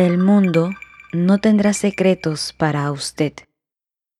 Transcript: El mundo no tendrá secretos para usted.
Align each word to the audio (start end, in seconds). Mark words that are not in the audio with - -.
El 0.00 0.16
mundo 0.16 0.70
no 1.12 1.40
tendrá 1.42 1.74
secretos 1.74 2.54
para 2.56 2.90
usted. 2.90 3.34